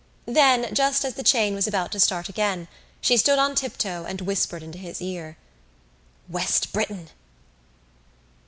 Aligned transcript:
Then, 0.25 0.73
just 0.73 1.05
as 1.05 1.13
the 1.13 1.21
chain 1.21 1.53
was 1.53 1.67
about 1.67 1.91
to 1.91 1.99
start 1.99 2.27
again, 2.27 2.67
she 3.01 3.17
stood 3.17 3.37
on 3.37 3.53
tiptoe 3.53 4.03
and 4.03 4.19
whispered 4.21 4.63
into 4.63 4.79
his 4.79 4.99
ear: 4.99 5.37
"West 6.27 6.73
Briton!" 6.73 7.09